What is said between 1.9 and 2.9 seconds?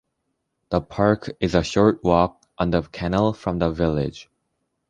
walk on the